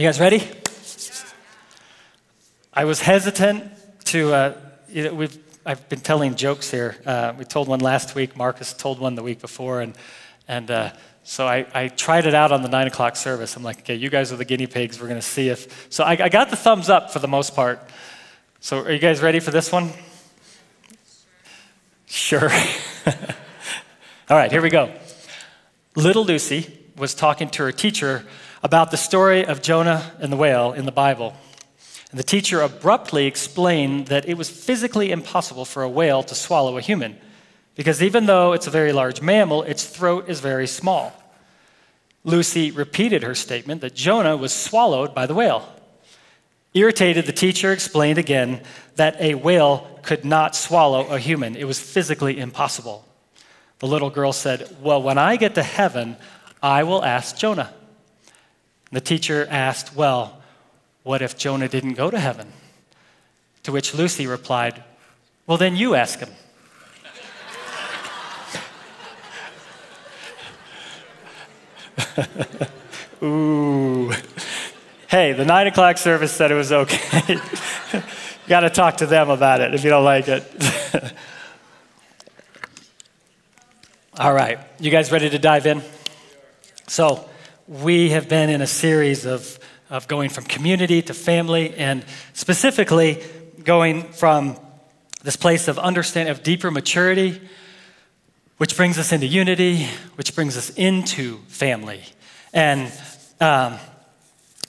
[0.00, 0.42] You guys ready?
[2.72, 3.70] I was hesitant
[4.06, 4.56] to, uh,
[4.88, 6.96] you know, we've, I've been telling jokes here.
[7.04, 9.94] Uh, we told one last week, Marcus told one the week before, and,
[10.48, 13.56] and uh, so I, I tried it out on the nine o'clock service.
[13.56, 14.98] I'm like, okay, you guys are the guinea pigs.
[14.98, 15.88] We're going to see if.
[15.90, 17.86] So I, I got the thumbs up for the most part.
[18.60, 19.90] So are you guys ready for this one?
[22.06, 22.48] Sure.
[24.30, 24.94] All right, here we go.
[25.94, 28.24] Little Lucy was talking to her teacher
[28.62, 31.34] about the story of Jonah and the whale in the Bible.
[32.10, 36.76] And the teacher abruptly explained that it was physically impossible for a whale to swallow
[36.76, 37.16] a human,
[37.76, 41.12] because even though it's a very large mammal, its throat is very small.
[42.24, 45.66] Lucy repeated her statement that Jonah was swallowed by the whale.
[46.74, 48.62] Irritated, the teacher explained again
[48.96, 53.06] that a whale could not swallow a human, it was physically impossible.
[53.78, 56.16] The little girl said, Well, when I get to heaven,
[56.62, 57.72] I will ask Jonah.
[58.92, 60.40] The teacher asked, Well,
[61.02, 62.52] what if Jonah didn't go to heaven?
[63.64, 64.82] To which Lucy replied,
[65.46, 66.30] Well, then you ask him.
[73.22, 74.12] Ooh.
[75.08, 77.34] Hey, the nine o'clock service said it was okay.
[77.92, 78.00] you
[78.48, 80.44] got to talk to them about it if you don't like it.
[84.18, 85.82] All right, you guys ready to dive in?
[86.86, 87.29] So,
[87.70, 89.56] we have been in a series of
[89.90, 93.22] of going from community to family, and specifically
[93.64, 94.56] going from
[95.22, 97.40] this place of understanding, of deeper maturity,
[98.56, 102.02] which brings us into unity, which brings us into family.
[102.52, 102.92] And
[103.40, 103.78] um,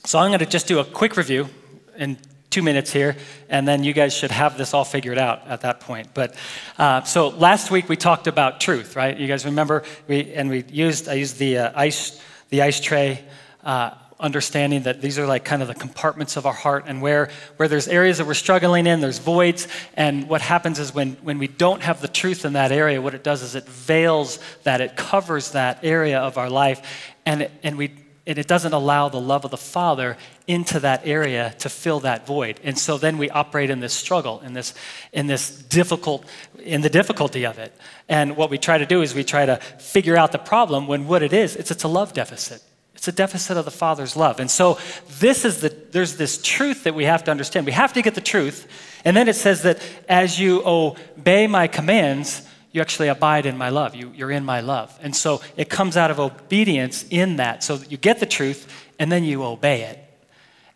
[0.06, 1.50] so I'm going to just do a quick review
[1.98, 2.18] in
[2.50, 3.16] two minutes here,
[3.50, 6.10] and then you guys should have this all figured out at that point.
[6.14, 6.36] But
[6.78, 9.18] uh, so last week we talked about truth, right?
[9.18, 9.84] You guys remember?
[10.08, 12.22] We and we used I used the uh, ice
[12.52, 13.26] the ice tray.
[13.64, 17.30] Uh, understanding that these are like kind of the compartments of our heart and where,
[17.58, 19.68] where there's areas that we're struggling in, there's voids.
[19.96, 23.16] And what happens is when, when we don't have the truth in that area, what
[23.16, 27.52] it does is it veils that, it covers that area of our life, and it,
[27.64, 27.96] and we,
[28.28, 30.16] and it doesn't allow the love of the Father
[30.46, 32.60] into that area to fill that void.
[32.64, 34.74] And so then we operate in this struggle, in this,
[35.12, 36.26] in this difficult,
[36.60, 37.76] in the difficulty of it.
[38.08, 41.08] And what we try to do is we try to figure out the problem when
[41.08, 42.62] what it is, it's, it's a love deficit.
[42.94, 44.40] It's a deficit of the Father's love.
[44.40, 44.78] And so
[45.20, 47.66] this is the there's this truth that we have to understand.
[47.66, 48.68] We have to get the truth.
[49.04, 53.70] And then it says that as you obey my commands, you actually abide in my
[53.70, 53.96] love.
[53.96, 54.98] You, you're in my love.
[55.02, 57.64] And so it comes out of obedience in that.
[57.64, 60.00] So that you get the truth and then you obey it.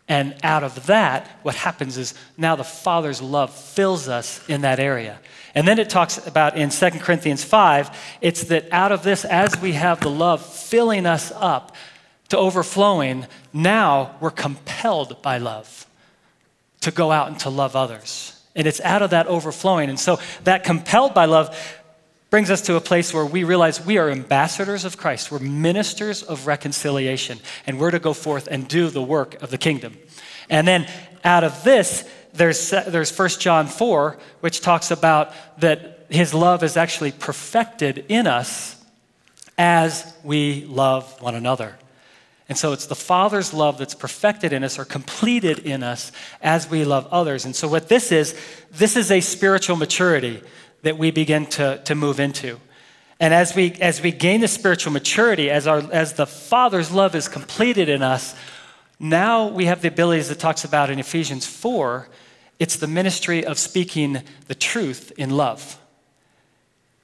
[0.08, 4.78] And out of that, what happens is now the Father's love fills us in that
[4.78, 5.18] area.
[5.54, 9.60] And then it talks about in 2 Corinthians 5, it's that out of this, as
[9.60, 11.74] we have the love filling us up,
[12.28, 15.86] to overflowing, now we're compelled by love
[16.80, 18.32] to go out and to love others.
[18.54, 19.90] And it's out of that overflowing.
[19.90, 21.56] And so that compelled by love
[22.30, 25.30] brings us to a place where we realize we are ambassadors of Christ.
[25.30, 27.38] We're ministers of reconciliation.
[27.66, 29.96] And we're to go forth and do the work of the kingdom.
[30.50, 30.88] And then
[31.24, 36.76] out of this, there's, there's 1 John 4, which talks about that his love is
[36.76, 38.76] actually perfected in us
[39.58, 41.76] as we love one another.
[42.48, 46.70] And so it's the Father's love that's perfected in us or completed in us as
[46.70, 47.44] we love others.
[47.44, 48.38] And so what this is,
[48.70, 50.42] this is a spiritual maturity
[50.86, 52.60] that we begin to, to move into.
[53.18, 57.16] And as we, as we gain the spiritual maturity, as, our, as the Father's love
[57.16, 58.36] is completed in us,
[59.00, 62.08] now we have the abilities that talks about in Ephesians 4,
[62.60, 65.76] it's the ministry of speaking the truth in love.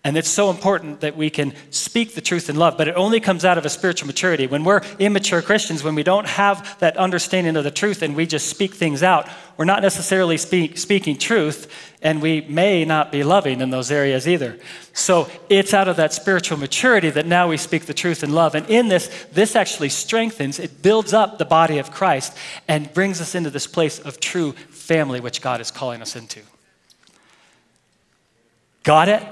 [0.04, 3.20] And it's so important that we can speak the truth in love, but it only
[3.20, 4.48] comes out of a spiritual maturity.
[4.48, 8.26] When we're immature Christians, when we don't have that understanding of the truth and we
[8.26, 13.22] just speak things out, we're not necessarily speak, speaking truth, and we may not be
[13.22, 14.58] loving in those areas either.
[14.92, 18.56] So it's out of that spiritual maturity that now we speak the truth in love.
[18.56, 22.36] And in this, this actually strengthens, it builds up the body of Christ
[22.66, 26.40] and brings us into this place of true family, which God is calling us into.
[28.82, 29.22] Got it?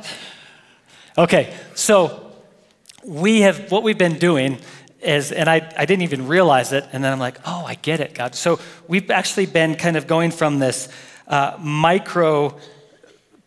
[1.18, 2.32] Okay, so
[3.04, 4.58] we have, what we've been doing
[5.00, 7.98] is, and I, I didn't even realize it, and then I'm like, oh, I get
[7.98, 8.36] it, God.
[8.36, 10.88] So we've actually been kind of going from this
[11.26, 12.56] uh, micro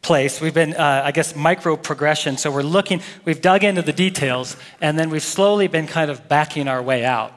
[0.01, 0.41] place.
[0.41, 2.37] We've been, uh, I guess, micro progression.
[2.37, 6.27] So we're looking, we've dug into the details, and then we've slowly been kind of
[6.27, 7.31] backing our way out.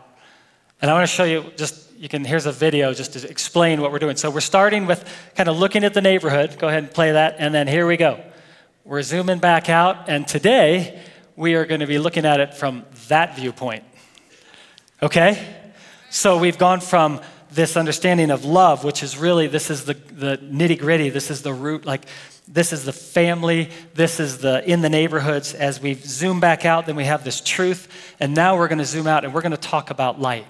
[0.82, 3.81] And I want to show you just, you can, here's a video just to explain
[3.81, 4.17] what we're doing.
[4.17, 6.58] So we're starting with kind of looking at the neighborhood.
[6.58, 8.20] Go ahead and play that, and then here we go.
[8.87, 11.03] We're zooming back out, and today
[11.35, 13.83] we are going to be looking at it from that viewpoint.
[15.03, 15.44] Okay?
[16.09, 20.38] So we've gone from this understanding of love, which is really this is the, the
[20.38, 22.06] nitty gritty, this is the root, like
[22.47, 25.53] this is the family, this is the in the neighborhoods.
[25.53, 28.85] As we zoom back out, then we have this truth, and now we're going to
[28.85, 30.47] zoom out and we're going to talk about light.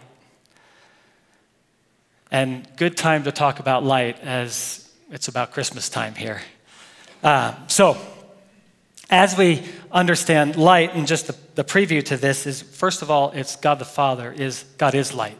[2.30, 6.42] And good time to talk about light as it's about Christmas time here.
[7.22, 7.96] Uh, so,
[9.08, 9.62] as we
[9.92, 13.78] understand light, and just the, the preview to this is first of all, it's God
[13.78, 15.38] the Father, is God is light.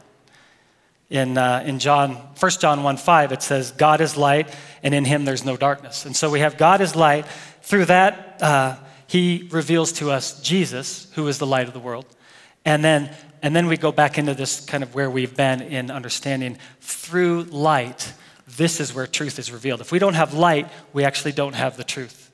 [1.09, 4.53] In, uh, in John, 1 John 1 5, it says, God is light,
[4.83, 6.05] and in him there's no darkness.
[6.05, 7.27] And so we have God is light.
[7.63, 8.77] Through that, uh,
[9.07, 12.07] he reveals to us Jesus, who is the light of the world.
[12.65, 15.91] And then, and then we go back into this kind of where we've been in
[15.91, 18.13] understanding through light,
[18.49, 19.81] this is where truth is revealed.
[19.81, 22.26] If we don't have light, we actually don't have the truth.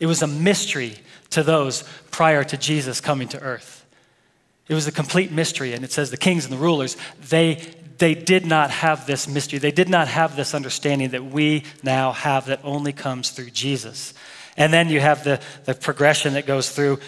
[0.00, 0.96] It was a mystery
[1.30, 3.86] to those prior to Jesus coming to earth.
[4.68, 5.72] It was a complete mystery.
[5.72, 6.96] And it says the kings and the rulers,
[7.28, 7.62] they,
[7.98, 9.58] they did not have this mystery.
[9.58, 14.14] They did not have this understanding that we now have that only comes through Jesus.
[14.56, 16.98] And then you have the, the progression that goes through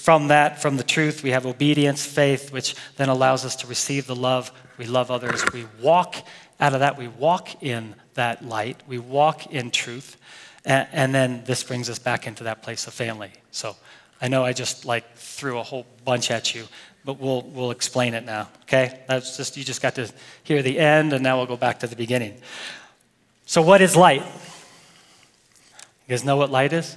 [0.00, 4.06] from that, from the truth, we have obedience, faith, which then allows us to receive
[4.06, 4.50] the love.
[4.78, 5.44] We love others.
[5.52, 6.16] We walk
[6.58, 6.96] out of that.
[6.96, 8.80] We walk in that light.
[8.88, 10.16] We walk in truth.
[10.64, 13.32] And, and then this brings us back into that place of family.
[13.50, 13.76] So
[14.20, 16.66] I know I just like threw a whole bunch at you,
[17.04, 19.00] but we'll, we'll explain it now, okay?
[19.08, 20.12] That's just, you just got to
[20.42, 22.34] hear the end, and now we'll go back to the beginning.
[23.46, 24.22] So, what is light?
[24.22, 26.96] You guys know what light is?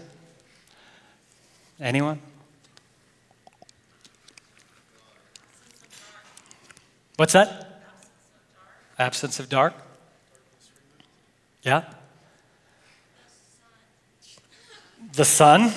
[1.80, 2.20] Anyone?
[7.16, 7.82] What's that?
[9.00, 9.74] Absence of dark.
[11.62, 11.86] Yeah?
[15.14, 15.72] The sun.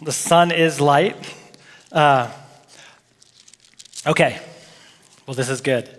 [0.00, 1.14] The sun is light.
[1.92, 2.32] Uh,
[4.06, 4.40] okay.
[5.26, 5.90] Well, this is good.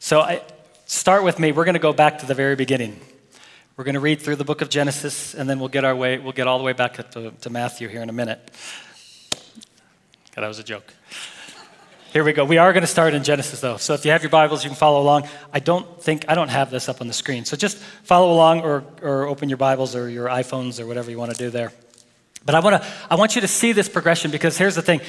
[0.00, 0.42] So, I,
[0.86, 1.52] start with me.
[1.52, 2.98] We're going to go back to the very beginning.
[3.76, 6.18] We're going to read through the book of Genesis, and then we'll get our way.
[6.18, 8.50] We'll get all the way back to, to Matthew here in a minute.
[10.34, 10.92] That was a joke.
[12.12, 12.44] Here we go.
[12.44, 13.76] We are going to start in Genesis, though.
[13.76, 15.28] So if you have your Bibles, you can follow along.
[15.52, 17.44] I don't think, I don't have this up on the screen.
[17.44, 21.18] So just follow along or, or open your Bibles or your iPhones or whatever you
[21.18, 21.72] want to do there.
[22.44, 25.00] But I, want to, I want you to see this progression because here's the thing.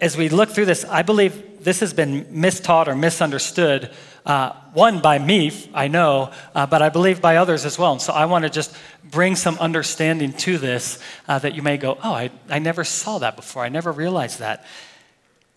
[0.00, 3.90] As we look through this, I believe this has been mistaught or misunderstood.
[4.24, 7.92] Uh, one, by me, I know, uh, but I believe by others as well.
[7.92, 8.74] And so I want to just
[9.04, 10.98] bring some understanding to this
[11.28, 13.62] uh, that you may go, oh, I, I never saw that before.
[13.62, 14.66] I never realized that.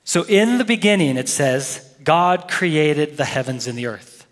[0.03, 4.25] So, in the beginning, it says, God created the heavens and the earth.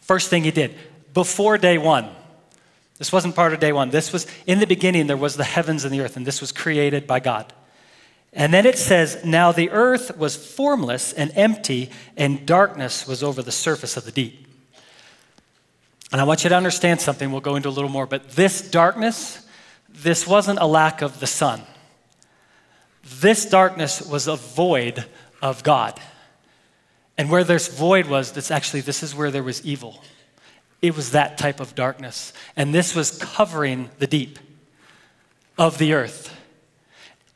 [0.00, 0.74] First thing he did,
[1.14, 2.08] before day one.
[2.98, 3.90] This wasn't part of day one.
[3.90, 6.52] This was, in the beginning, there was the heavens and the earth, and this was
[6.52, 7.52] created by God.
[8.32, 13.42] And then it says, Now the earth was formless and empty, and darkness was over
[13.42, 14.46] the surface of the deep.
[16.12, 17.32] And I want you to understand something.
[17.32, 19.46] We'll go into a little more, but this darkness,
[19.88, 21.62] this wasn't a lack of the sun.
[23.04, 25.04] This darkness was a void
[25.40, 25.98] of God.
[27.18, 30.02] And where this void was, that's actually, this is where there was evil.
[30.82, 32.32] It was that type of darkness.
[32.56, 34.38] And this was covering the deep
[35.56, 36.36] of the earth.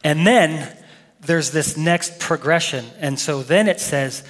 [0.05, 0.77] And then
[1.21, 2.85] there's this next progression.
[2.99, 4.25] And so then it says,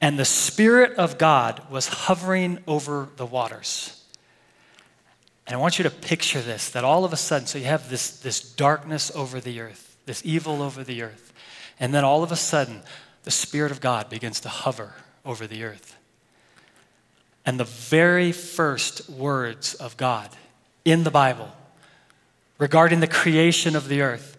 [0.00, 4.02] and the Spirit of God was hovering over the waters.
[5.46, 7.88] And I want you to picture this that all of a sudden, so you have
[7.88, 11.32] this, this darkness over the earth this evil over the earth.
[11.78, 12.82] And then all of a sudden,
[13.22, 15.96] the Spirit of God begins to hover over the earth.
[17.44, 20.30] And the very first words of God
[20.84, 21.50] in the Bible
[22.58, 24.36] regarding the creation of the earth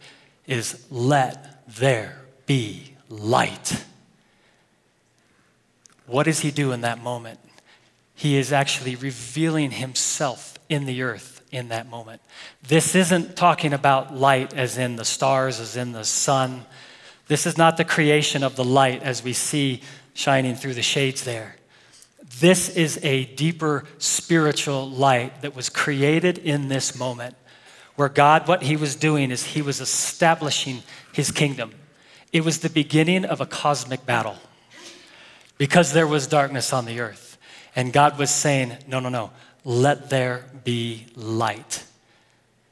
[0.48, 3.84] is, Let there be light.
[6.05, 7.39] What does he do in that moment?
[8.13, 12.22] He is actually revealing himself in the earth in that moment.
[12.62, 16.65] This isn't talking about light as in the stars, as in the sun.
[17.27, 19.81] This is not the creation of the light as we see
[20.13, 21.55] shining through the shades there.
[22.41, 27.36] This is a deeper spiritual light that was created in this moment
[27.95, 30.81] where God, what He was doing is He was establishing
[31.13, 31.71] His kingdom.
[32.33, 34.38] It was the beginning of a cosmic battle
[35.60, 37.38] because there was darkness on the earth.
[37.75, 39.29] And God was saying, No, no, no,
[39.63, 41.83] let there be light.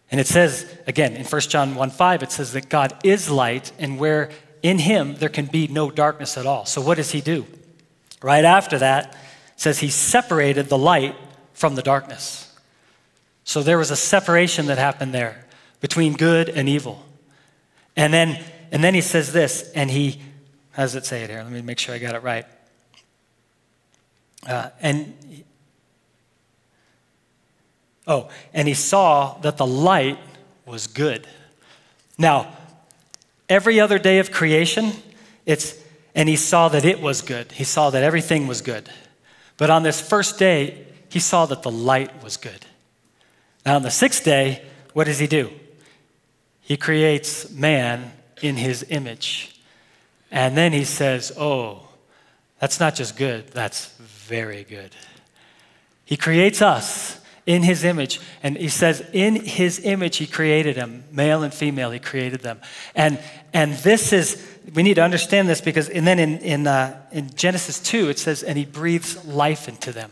[0.10, 3.72] And it says, again, in 1 John 1 5, it says that God is light,
[3.78, 4.32] and where
[4.64, 6.66] in him there can be no darkness at all.
[6.66, 7.46] So what does he do?
[8.24, 9.16] Right after that,
[9.60, 11.18] says he separated the light
[11.52, 12.58] from the darkness.
[13.44, 15.46] So there was a separation that happened there
[15.82, 17.04] between good and evil.
[17.98, 20.22] And then, and then he says this, and he,
[20.72, 21.44] how does it say it here?
[21.44, 22.46] Let me make sure I got it right.
[24.48, 25.44] Uh, and
[28.08, 30.20] oh, and he saw that the light
[30.66, 31.28] was good.
[32.18, 32.56] Now,
[33.50, 34.94] every other day of creation,
[35.46, 35.78] it's
[36.16, 37.52] and he saw that it was good.
[37.52, 38.90] He saw that everything was good.
[39.60, 42.66] But on this first day, he saw that the light was good.
[43.66, 44.64] Now, on the sixth day,
[44.94, 45.52] what does he do?
[46.62, 49.60] He creates man in his image.
[50.32, 51.90] And then he says, Oh,
[52.60, 54.96] that's not just good, that's very good.
[56.06, 57.20] He creates us
[57.50, 58.22] in his image.
[58.44, 62.62] And he says, In his image, he created them, male and female, he created them.
[62.94, 63.20] And,
[63.54, 67.34] and this is, we need to understand this because, and then in, in, uh, in
[67.34, 70.12] Genesis 2, it says, And he breathes life into them.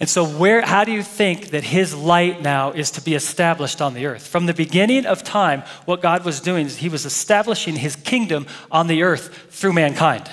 [0.00, 3.82] And so, where, how do you think that his light now is to be established
[3.82, 4.26] on the earth?
[4.26, 8.46] From the beginning of time, what God was doing is he was establishing his kingdom
[8.72, 10.28] on the earth through mankind.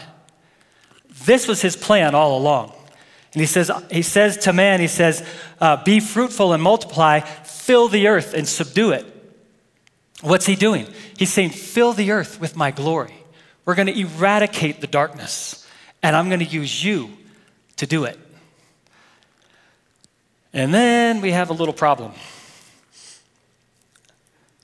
[1.25, 2.71] This was his plan all along.
[3.33, 5.25] And he says, he says to man, he says,
[5.59, 9.05] uh, be fruitful and multiply, fill the earth and subdue it.
[10.21, 10.87] What's he doing?
[11.17, 13.15] He's saying, fill the earth with my glory.
[13.65, 15.67] We're going to eradicate the darkness,
[16.03, 17.11] and I'm going to use you
[17.77, 18.19] to do it.
[20.53, 22.11] And then we have a little problem.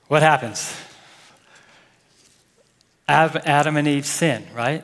[0.08, 0.76] What happens?
[3.08, 4.84] Adam and Eve sin, right?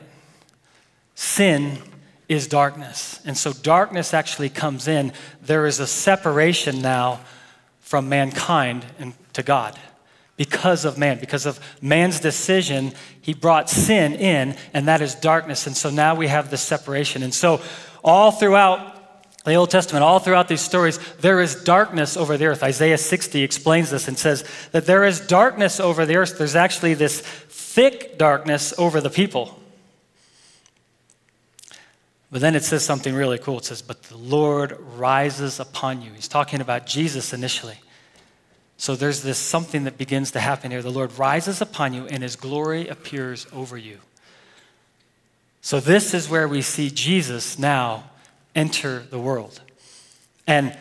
[1.14, 1.78] Sin
[2.28, 3.20] is darkness.
[3.24, 5.12] And so darkness actually comes in.
[5.42, 7.20] There is a separation now
[7.80, 9.78] from mankind and to God
[10.36, 15.66] because of man, because of man's decision, he brought sin in, and that is darkness.
[15.66, 17.22] And so now we have this separation.
[17.22, 17.60] And so,
[18.02, 18.90] all throughout
[19.44, 22.62] the Old Testament, all throughout these stories, there is darkness over the earth.
[22.62, 26.36] Isaiah 60 explains this and says that there is darkness over the earth.
[26.36, 29.60] There's actually this thick darkness over the people.
[32.34, 33.58] But then it says something really cool.
[33.58, 36.10] It says, But the Lord rises upon you.
[36.14, 37.76] He's talking about Jesus initially.
[38.76, 40.82] So there's this something that begins to happen here.
[40.82, 43.98] The Lord rises upon you, and his glory appears over you.
[45.60, 48.10] So this is where we see Jesus now
[48.56, 49.60] enter the world.
[50.44, 50.76] And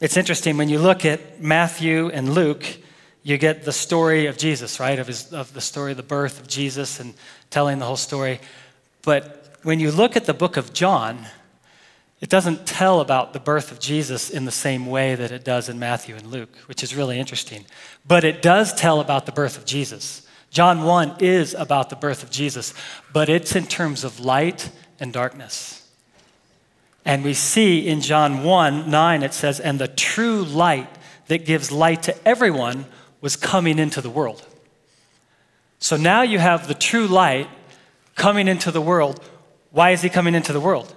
[0.00, 2.66] it's interesting when you look at Matthew and Luke,
[3.22, 4.98] you get the story of Jesus, right?
[4.98, 7.14] Of, his, of the story of the birth of Jesus and
[7.50, 8.40] telling the whole story.
[9.02, 11.26] But when you look at the book of John,
[12.20, 15.68] it doesn't tell about the birth of Jesus in the same way that it does
[15.68, 17.66] in Matthew and Luke, which is really interesting.
[18.06, 20.26] But it does tell about the birth of Jesus.
[20.50, 22.72] John 1 is about the birth of Jesus,
[23.12, 25.86] but it's in terms of light and darkness.
[27.04, 30.88] And we see in John 1 9, it says, And the true light
[31.26, 32.86] that gives light to everyone
[33.20, 34.44] was coming into the world.
[35.78, 37.48] So now you have the true light
[38.14, 39.22] coming into the world.
[39.76, 40.94] Why is he coming into the world?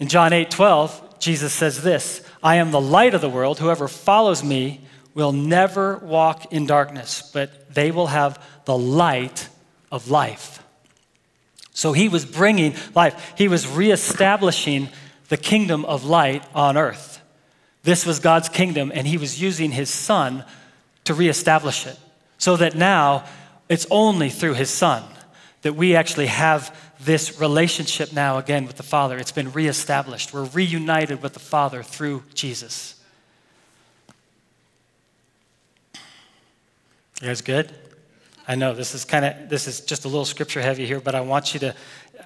[0.00, 3.60] In John 8 12, Jesus says this I am the light of the world.
[3.60, 4.80] Whoever follows me
[5.14, 9.48] will never walk in darkness, but they will have the light
[9.92, 10.60] of life.
[11.70, 14.88] So he was bringing life, he was reestablishing
[15.28, 17.22] the kingdom of light on earth.
[17.84, 20.44] This was God's kingdom, and he was using his son
[21.04, 21.96] to reestablish it.
[22.38, 23.24] So that now
[23.68, 25.04] it's only through his son
[25.64, 29.18] that we actually have this relationship now again with the Father.
[29.18, 30.32] It's been reestablished.
[30.32, 33.00] We're reunited with the Father through Jesus.
[37.20, 37.72] You guys good?
[38.46, 41.14] I know this is kind of this is just a little scripture heavy here, but
[41.14, 41.74] I want you to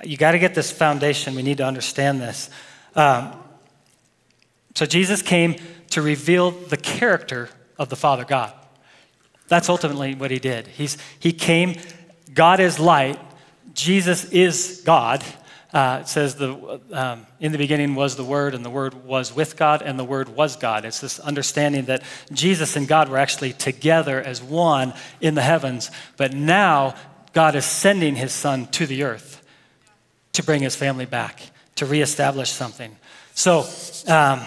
[0.04, 1.34] you got to get this foundation.
[1.34, 2.50] We need to understand this.
[2.94, 3.32] Um,
[4.74, 5.56] so Jesus came
[5.90, 8.52] to reveal the character of the Father God.
[9.48, 10.66] That's ultimately what he did.
[10.66, 11.76] He's, he came,
[12.34, 13.18] God is light,
[13.78, 15.24] Jesus is God.
[15.72, 19.34] Uh, it says the, um, in the beginning was the Word, and the Word was
[19.34, 20.84] with God, and the Word was God.
[20.84, 25.92] It's this understanding that Jesus and God were actually together as one in the heavens,
[26.16, 26.96] but now
[27.32, 29.46] God is sending His Son to the earth
[30.32, 31.40] to bring His family back,
[31.76, 32.96] to reestablish something.
[33.34, 33.64] So,
[34.08, 34.40] um,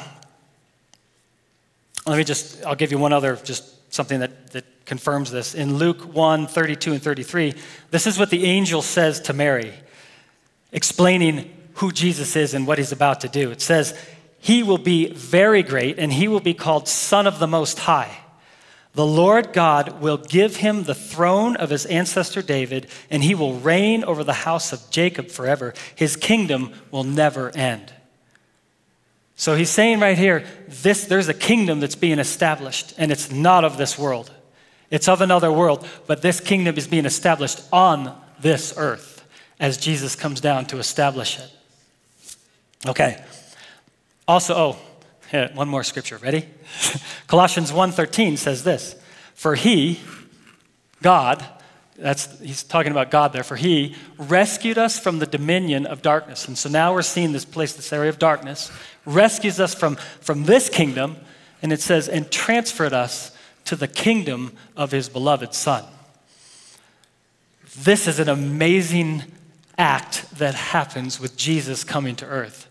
[2.05, 5.55] let me just, I'll give you one other, just something that, that confirms this.
[5.55, 7.53] In Luke 1 32 and 33,
[7.91, 9.73] this is what the angel says to Mary
[10.73, 13.51] explaining who Jesus is and what he's about to do.
[13.51, 13.97] It says,
[14.37, 18.17] He will be very great, and he will be called Son of the Most High.
[18.93, 23.53] The Lord God will give him the throne of his ancestor David, and he will
[23.61, 25.73] reign over the house of Jacob forever.
[25.95, 27.93] His kingdom will never end.
[29.37, 33.63] So he's saying right here, this, there's a kingdom that's being established, and it's not
[33.63, 34.29] of this world.
[34.91, 39.25] It's of another world, but this kingdom is being established on this earth
[39.59, 41.49] as Jesus comes down to establish it.
[42.85, 43.23] Okay.
[44.27, 44.77] Also, oh,
[45.33, 46.17] yeah, one more scripture.
[46.17, 46.45] Ready?
[47.27, 48.95] Colossians 1:13 says this:
[49.33, 49.99] "For he,
[51.01, 51.45] God,
[51.97, 56.47] that's he's talking about God there, for he rescued us from the dominion of darkness."
[56.47, 58.71] And so now we're seeing this place, this area of darkness,
[59.05, 61.17] rescues us from, from this kingdom,
[61.61, 63.35] and it says, and transferred us
[63.71, 65.85] to the kingdom of his beloved Son.
[67.77, 69.23] This is an amazing
[69.77, 72.67] act that happens with Jesus coming to earth.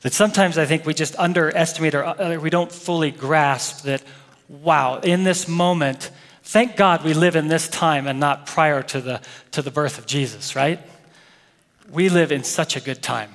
[0.00, 4.02] That sometimes I think we just underestimate or uh, we don't fully grasp that,
[4.48, 6.10] wow, in this moment,
[6.42, 9.20] thank God we live in this time and not prior to the,
[9.52, 10.80] to the birth of Jesus, right?
[11.88, 13.30] We live in such a good time.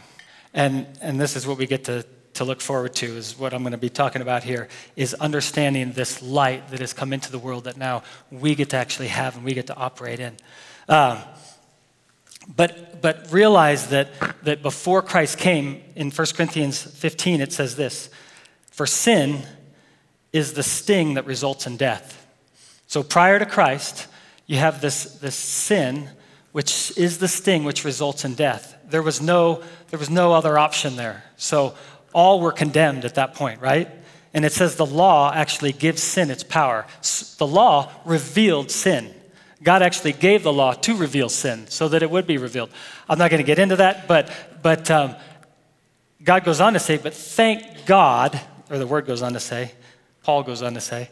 [0.54, 2.06] And, and this is what we get to,
[2.42, 5.92] to look forward to, is what I'm going to be talking about here, is understanding
[5.92, 9.36] this light that has come into the world that now we get to actually have
[9.36, 10.36] and we get to operate in.
[10.90, 11.20] Um,
[12.56, 14.10] but, but realize that,
[14.44, 18.10] that before Christ came, in 1 Corinthians 15, it says this
[18.72, 19.44] For sin
[20.34, 22.26] is the sting that results in death.
[22.88, 24.08] So prior to Christ,
[24.48, 26.10] you have this, this sin,
[26.54, 28.76] which is the sting which results in death.
[28.90, 31.24] There was, no, there was no other option there.
[31.38, 31.76] So
[32.14, 33.90] all were condemned at that point, right?
[34.34, 36.86] And it says the law actually gives sin its power.
[37.38, 39.14] The law revealed sin.
[39.64, 42.70] God actually gave the law to reveal sin so that it would be revealed.
[43.08, 45.16] I'm not going to get into that, but, but um,
[46.24, 48.40] God goes on to say, but thank God,
[48.70, 49.74] or the word goes on to say,
[50.24, 51.10] Paul goes on to say,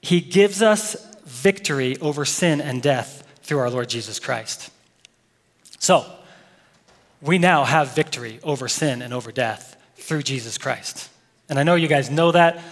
[0.00, 4.70] he gives us victory over sin and death through our Lord Jesus Christ.
[5.78, 6.06] So,
[7.20, 11.10] we now have victory over sin and over death through Jesus Christ.
[11.48, 12.62] And I know you guys know that.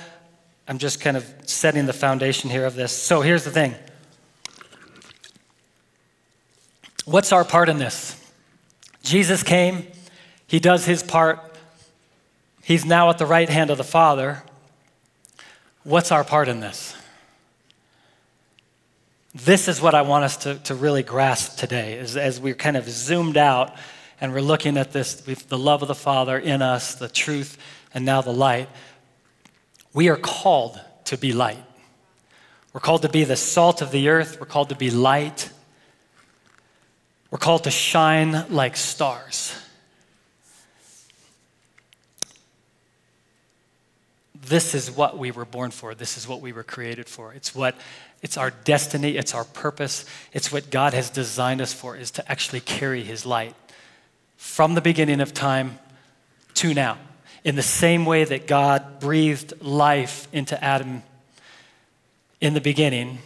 [0.69, 2.93] I'm just kind of setting the foundation here of this.
[2.93, 3.75] So, here's the thing.
[7.05, 8.19] What's our part in this?
[9.03, 9.87] Jesus came,
[10.47, 11.41] he does his part.
[12.63, 14.43] He's now at the right hand of the Father.
[15.83, 16.95] What's our part in this?
[19.35, 22.77] This is what I want us to, to really grasp today is as we're kind
[22.77, 23.75] of zoomed out
[24.21, 27.59] and we're looking at this the love of the Father in us, the truth,
[27.95, 28.69] and now the light.
[29.93, 31.63] We are called to be light.
[32.73, 35.51] We're called to be the salt of the earth, we're called to be light.
[37.31, 39.55] We're called to shine like stars.
[44.35, 45.95] This is what we were born for.
[45.95, 47.33] This is what we were created for.
[47.33, 47.75] It's what
[48.21, 50.05] it's our destiny, it's our purpose.
[50.35, 53.55] It's what God has designed us for is to actually carry his light
[54.43, 55.79] from the beginning of time
[56.53, 56.99] to now.
[57.45, 61.05] In the same way that God breathed life into Adam
[62.41, 63.19] in the beginning,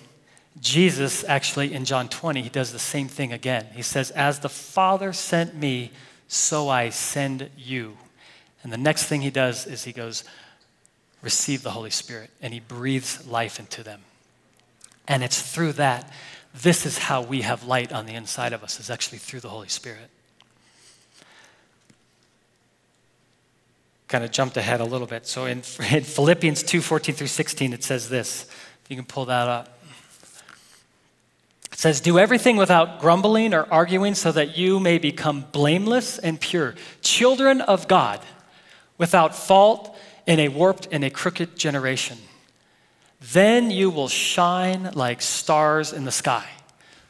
[0.61, 3.67] Jesus actually in John 20, he does the same thing again.
[3.75, 5.91] He says, As the Father sent me,
[6.29, 7.97] so I send you.
[8.63, 10.23] And the next thing he does is he goes,
[11.23, 12.31] Receive the Holy Spirit.
[12.43, 14.03] And he breathes life into them.
[15.09, 16.13] And it's through that,
[16.55, 19.49] this is how we have light on the inside of us, is actually through the
[19.49, 20.11] Holy Spirit.
[24.17, 25.27] Kind of jumped ahead a little bit.
[25.27, 25.59] So in,
[25.91, 28.45] in Philippians 2 14 through 16, it says this.
[28.83, 29.79] If you can pull that up.
[31.71, 36.41] It says, Do everything without grumbling or arguing so that you may become blameless and
[36.41, 38.21] pure, children of God,
[38.97, 39.95] without fault
[40.27, 42.17] in a warped and a crooked generation.
[43.21, 46.49] Then you will shine like stars in the sky.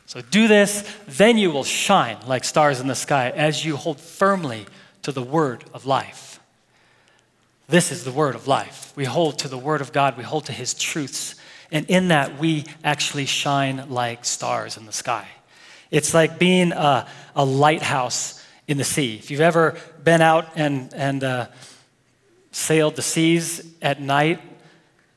[0.07, 4.01] So do this, then you will shine like stars in the sky as you hold
[4.01, 4.67] firmly
[5.03, 6.36] to the word of life.
[7.69, 8.93] This is the word of life.
[8.97, 11.35] We hold to the word of God, we hold to his truths
[11.71, 15.27] and in that, we actually shine like stars in the sky.
[15.91, 19.17] It's like being a, a lighthouse in the sea.
[19.17, 21.47] If you've ever been out and, and uh,
[22.51, 24.41] sailed the seas at night,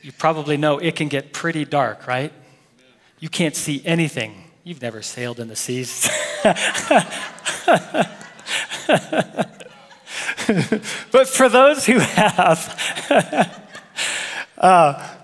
[0.01, 2.31] you probably know it can get pretty dark, right?
[3.19, 4.45] You can't see anything.
[4.63, 6.09] You've never sailed in the seas.
[11.12, 13.62] but for those who have,
[14.57, 15.15] uh,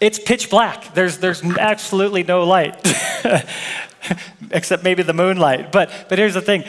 [0.00, 0.92] it's pitch black.
[0.94, 2.76] There's, there's absolutely no light,
[4.50, 5.72] except maybe the moonlight.
[5.72, 6.64] But, but here's the thing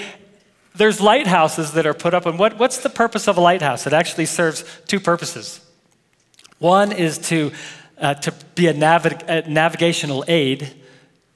[0.75, 2.25] there's lighthouses that are put up.
[2.25, 3.85] And what, what's the purpose of a lighthouse?
[3.85, 5.59] It actually serves two purposes.
[6.59, 7.51] One is to,
[7.97, 10.73] uh, to be a, navig- a, navigational aid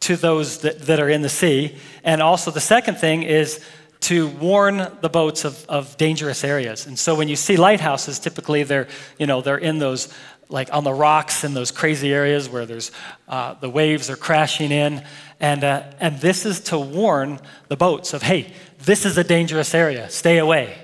[0.02, 1.76] to those that, that are in the sea.
[2.06, 3.60] And also, the second thing is
[4.04, 6.88] to warn the boats of, of dangerous areas.
[6.88, 8.88] And so when you see lighthouses, typically they're,
[9.18, 10.14] you know, they're in those
[10.50, 12.92] like on the rocks in those crazy areas where there's
[13.28, 15.04] uh, the waves are crashing in
[15.40, 17.40] and, uh, and this is to warn
[17.70, 20.76] the boats of hey this is a dangerous area stay away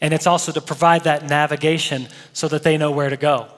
[0.00, 3.48] And it's also to provide that navigation so that they know where to go.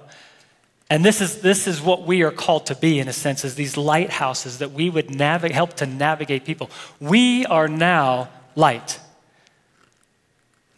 [0.90, 3.54] And this is, this is what we are called to be, in a sense, is
[3.54, 6.70] these lighthouses that we would navigate, help to navigate people.
[7.00, 8.98] We are now light.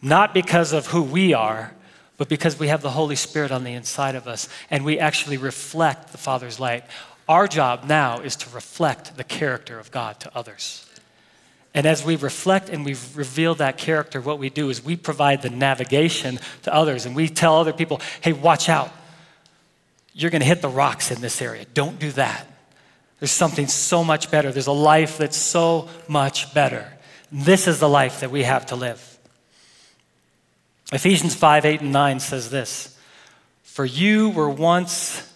[0.01, 1.73] Not because of who we are,
[2.17, 5.37] but because we have the Holy Spirit on the inside of us and we actually
[5.37, 6.83] reflect the Father's light.
[7.27, 10.87] Our job now is to reflect the character of God to others.
[11.73, 15.41] And as we reflect and we reveal that character, what we do is we provide
[15.41, 18.91] the navigation to others and we tell other people, hey, watch out
[20.15, 21.65] you're going to hit the rocks in this area.
[21.73, 22.47] Don't do that.
[23.19, 24.51] There's something so much better.
[24.51, 26.91] There's a life that's so much better.
[27.31, 29.14] This is the life that we have to live.
[30.91, 32.97] Ephesians 5 8 and 9 says this
[33.63, 35.31] For you were once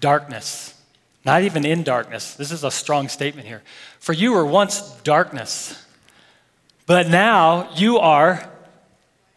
[0.00, 0.80] darkness,
[1.24, 2.34] not even in darkness.
[2.34, 3.62] This is a strong statement here.
[3.98, 5.84] For you were once darkness,
[6.86, 8.48] but now you are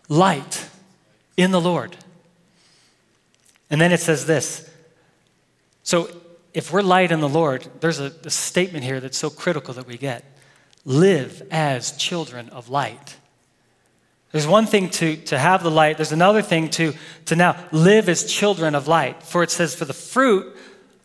[0.09, 0.69] light
[1.35, 1.95] in the Lord.
[3.69, 4.69] And then it says this
[5.87, 6.09] so
[6.53, 9.87] if we're light in the Lord, there's a, a statement here that's so critical that
[9.87, 10.25] we get
[10.83, 13.15] live as children of light.
[14.31, 16.93] There's one thing to, to have the light, there's another thing to,
[17.25, 19.23] to now live as children of light.
[19.23, 20.55] For it says, For the fruit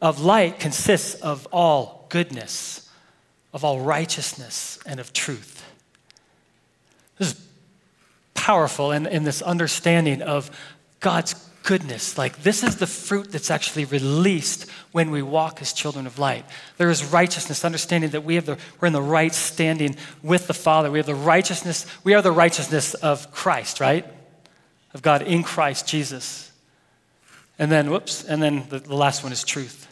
[0.00, 2.90] of light consists of all goodness,
[3.52, 5.64] of all righteousness, and of truth.
[7.18, 7.46] This is
[8.34, 10.50] powerful in, in this understanding of
[10.98, 12.18] God's goodness.
[12.18, 16.44] Like, this is the fruit that's actually released when we walk as children of light.
[16.76, 20.54] There is righteousness, understanding that we have the, we're in the right standing with the
[20.54, 20.90] Father.
[20.90, 24.06] We have the righteousness, we are the righteousness of Christ, right?
[24.94, 26.50] Of God in Christ Jesus.
[27.58, 29.88] And then, whoops, and then the, the last one is truth.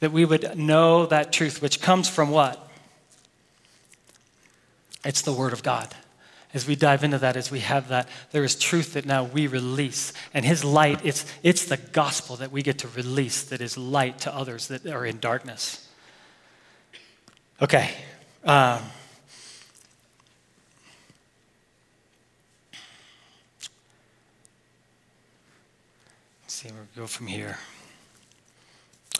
[0.00, 2.68] That we would know that truth, which comes from what?
[5.04, 5.94] It's the Word of God
[6.54, 9.46] as we dive into that, as we have that, there is truth that now we
[9.46, 10.12] release.
[10.34, 14.18] And His light, it's, it's the gospel that we get to release that is light
[14.20, 15.88] to others that are in darkness.
[17.60, 17.90] Okay.
[18.44, 18.82] Um,
[26.42, 27.56] let's see where we go from here.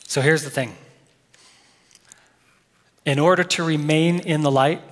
[0.07, 0.77] So here's the thing.
[3.07, 4.83] In order to remain in the light,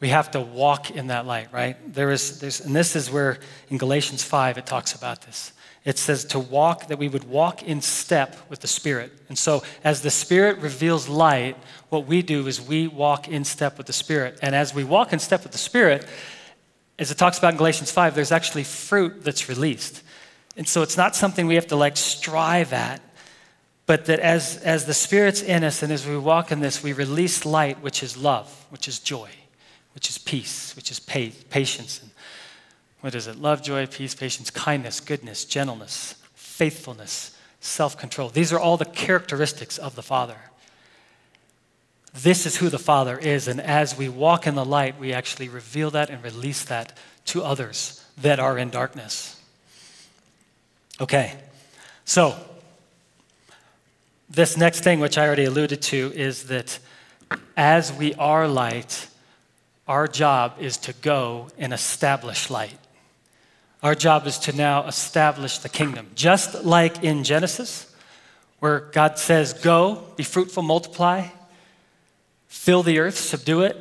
[0.00, 1.76] we have to walk in that light, right?
[1.92, 3.38] There is, there's, and this is where
[3.70, 5.52] in Galatians 5 it talks about this.
[5.86, 9.12] It says to walk, that we would walk in step with the Spirit.
[9.28, 11.56] And so, as the Spirit reveals light,
[11.90, 14.38] what we do is we walk in step with the Spirit.
[14.42, 16.04] And as we walk in step with the Spirit,
[16.98, 20.02] as it talks about in Galatians 5, there's actually fruit that's released.
[20.56, 23.00] And so, it's not something we have to like strive at,
[23.86, 26.94] but that as, as the Spirit's in us and as we walk in this, we
[26.94, 29.30] release light, which is love, which is joy
[29.96, 32.02] which is peace, which is patience.
[32.02, 32.10] And
[33.00, 33.36] what is it?
[33.36, 38.28] Love, joy, peace, patience, kindness, goodness, gentleness, faithfulness, self control.
[38.28, 40.36] These are all the characteristics of the Father.
[42.12, 43.48] This is who the Father is.
[43.48, 46.92] And as we walk in the light, we actually reveal that and release that
[47.26, 49.40] to others that are in darkness.
[51.00, 51.32] Okay,
[52.04, 52.36] so
[54.28, 56.78] this next thing, which I already alluded to, is that
[57.56, 59.08] as we are light,
[59.86, 62.78] our job is to go and establish light.
[63.82, 66.10] Our job is to now establish the kingdom.
[66.14, 67.94] Just like in Genesis,
[68.58, 71.28] where God says, Go, be fruitful, multiply,
[72.48, 73.76] fill the earth, subdue it.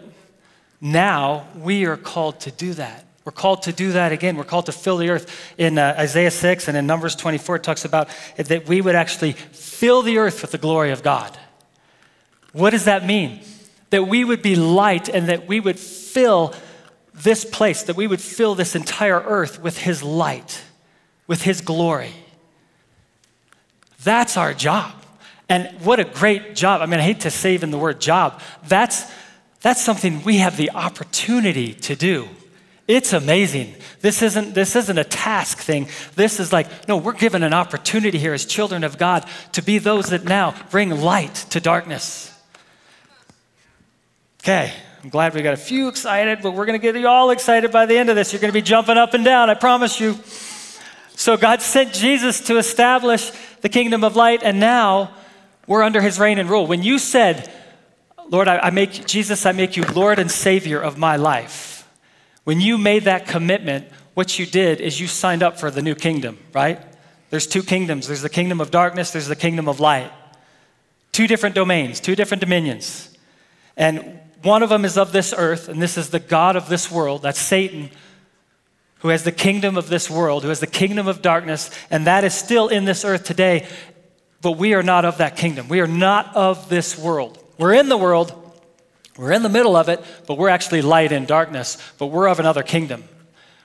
[0.80, 3.06] Now we are called to do that.
[3.24, 4.38] We're called to do that again.
[4.38, 5.56] We're called to fill the earth.
[5.58, 9.32] In uh, Isaiah 6 and in Numbers 24, it talks about that we would actually
[9.32, 11.36] fill the earth with the glory of God.
[12.52, 13.40] What does that mean?
[13.90, 16.54] That we would be light and that we would fill
[17.14, 20.64] this place, that we would fill this entire earth with His light,
[21.28, 22.12] with His glory.
[24.04, 24.94] That's our job.
[25.48, 26.82] And what a great job.
[26.82, 28.42] I mean, I hate to say even the word job.
[28.68, 29.06] That's,
[29.62, 32.28] that's something we have the opportunity to do.
[32.88, 33.74] It's amazing.
[34.02, 35.88] This isn't, this isn't a task thing.
[36.16, 39.80] This is like, no, we're given an opportunity here as children of God to be
[39.80, 42.35] those that now bring light to darkness.
[44.46, 44.72] Okay,
[45.04, 47.72] I'm glad we got a few excited, but we're going to get you all excited
[47.72, 48.32] by the end of this.
[48.32, 50.20] You're going to be jumping up and down, I promise you.
[51.16, 53.32] So, God sent Jesus to establish
[53.62, 55.16] the kingdom of light, and now
[55.66, 56.68] we're under his reign and rule.
[56.68, 57.52] When you said,
[58.30, 61.90] Lord, I, make, Jesus, I make you Lord and Savior of my life,
[62.44, 65.96] when you made that commitment, what you did is you signed up for the new
[65.96, 66.80] kingdom, right?
[67.32, 70.12] There's two kingdoms there's the kingdom of darkness, there's the kingdom of light.
[71.14, 73.10] Two different domains, two different dominions.
[73.76, 76.92] And one of them is of this earth, and this is the God of this
[76.92, 77.90] world, that's Satan,
[79.00, 82.24] who has the kingdom of this world, who has the kingdom of darkness, and that
[82.24, 83.68] is still in this earth today.
[84.42, 85.68] But we are not of that kingdom.
[85.68, 87.44] We are not of this world.
[87.58, 88.34] We're in the world,
[89.18, 92.40] we're in the middle of it, but we're actually light in darkness, but we're of
[92.40, 93.04] another kingdom.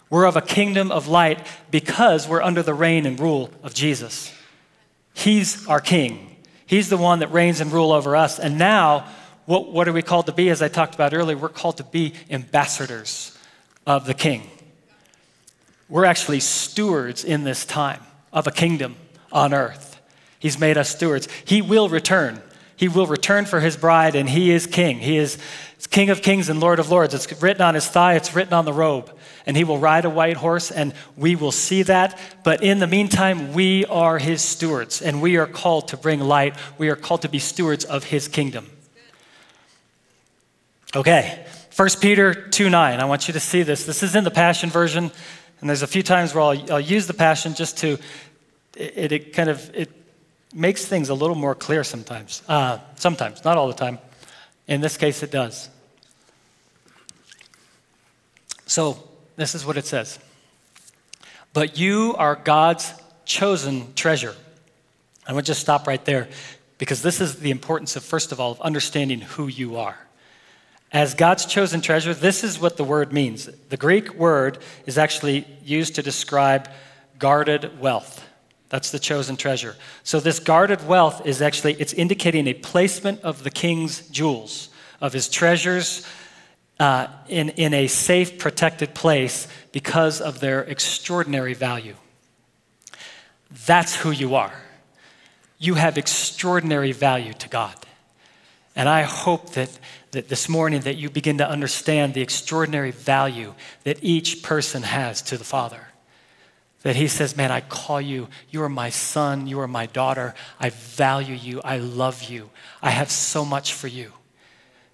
[0.08, 4.32] We're of a kingdom of light because we're under the reign and rule of Jesus.
[5.14, 6.36] He's our king.
[6.66, 8.38] He's the one that reigns and rule over us.
[8.38, 9.06] And now,
[9.50, 10.48] what, what are we called to be?
[10.48, 13.36] As I talked about earlier, we're called to be ambassadors
[13.84, 14.48] of the king.
[15.88, 18.00] We're actually stewards in this time
[18.32, 18.94] of a kingdom
[19.32, 20.00] on earth.
[20.38, 21.26] He's made us stewards.
[21.44, 22.40] He will return.
[22.76, 25.00] He will return for his bride, and he is king.
[25.00, 25.36] He is
[25.90, 27.12] King of kings and Lord of lords.
[27.12, 29.10] It's written on his thigh, it's written on the robe.
[29.46, 32.16] And he will ride a white horse, and we will see that.
[32.44, 36.54] But in the meantime, we are his stewards, and we are called to bring light.
[36.78, 38.70] We are called to be stewards of his kingdom.
[40.94, 42.98] Okay, 1 Peter 2 9.
[42.98, 43.86] I want you to see this.
[43.86, 45.12] This is in the Passion Version,
[45.60, 47.96] and there's a few times where I'll, I'll use the Passion just to,
[48.76, 49.88] it, it kind of, it
[50.52, 52.42] makes things a little more clear sometimes.
[52.48, 54.00] Uh, sometimes, not all the time.
[54.66, 55.68] In this case, it does.
[58.66, 60.18] So, this is what it says
[61.52, 62.92] But you are God's
[63.24, 64.34] chosen treasure.
[65.24, 66.28] I want to just stop right there
[66.78, 69.96] because this is the importance of, first of all, of understanding who you are.
[70.92, 73.46] As God's chosen treasure, this is what the word means.
[73.68, 76.68] The Greek word is actually used to describe
[77.18, 78.26] guarded wealth.
[78.70, 79.76] That's the chosen treasure.
[80.02, 85.12] So this guarded wealth is actually it's indicating a placement of the king's jewels, of
[85.12, 86.06] his treasures
[86.80, 91.94] uh, in, in a safe, protected place because of their extraordinary value.
[93.66, 94.54] That's who you are.
[95.58, 97.74] You have extraordinary value to God.
[98.76, 99.70] And I hope that,
[100.12, 103.54] that this morning that you begin to understand the extraordinary value
[103.84, 105.88] that each person has to the Father.
[106.82, 108.28] That he says, Man, I call you.
[108.48, 109.46] You are my son.
[109.46, 110.34] You are my daughter.
[110.58, 111.60] I value you.
[111.62, 112.50] I love you.
[112.80, 114.12] I have so much for you.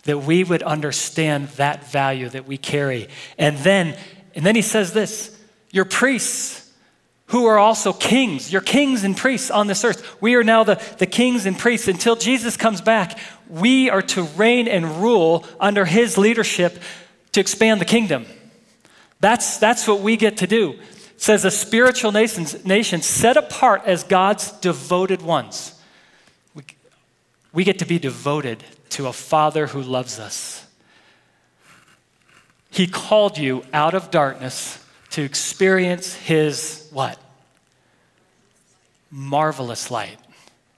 [0.05, 3.09] That we would understand that value that we carry.
[3.39, 3.97] And then,
[4.35, 5.39] and then he says this
[5.71, 6.66] You're priests
[7.29, 8.53] who are also kings.
[8.53, 10.21] You're kings and priests on this earth.
[10.21, 11.89] We are now the, the kings and priests.
[11.89, 16.79] Until Jesus comes back, we are to reign and rule under his leadership
[17.33, 18.27] to expand the kingdom.
[19.21, 20.81] That's, that's what we get to do It
[21.17, 25.81] says a spiritual nation, nation set apart as God's devoted ones.
[26.55, 26.63] We,
[27.53, 30.65] we get to be devoted to a Father who loves us.
[32.71, 34.86] He called you out of darkness
[35.17, 37.19] to experience His what?
[39.11, 40.19] Marvelous light.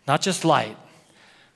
[0.06, 0.76] Not just light,